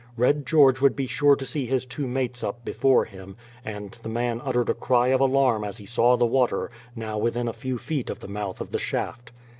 [0.17, 4.09] Red George would be sure to see his two mates up before him, and the
[4.09, 7.77] man uttered a cry of alarm as he saw the water, now within a few
[7.77, 9.31] feet of the mouth of the shaft.